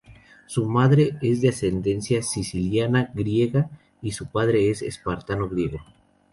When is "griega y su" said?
3.13-4.25